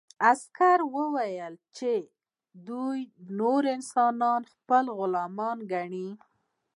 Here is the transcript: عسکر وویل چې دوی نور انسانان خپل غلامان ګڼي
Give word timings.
عسکر 0.31 0.79
وویل 0.95 1.53
چې 1.77 1.91
دوی 2.67 2.99
نور 3.39 3.61
انسانان 3.75 4.41
خپل 4.53 4.83
غلامان 4.97 5.57
ګڼي 5.71 6.09